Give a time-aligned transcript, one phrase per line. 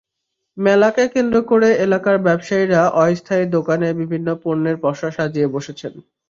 [0.57, 5.93] মেলাকে কেন্দ্র করে এলাকার ব্যবসায়ীরা অস্থায়ী দোকানে বিভিন্ন পণ্যের পসরা সাজিয়ে বসেছেন।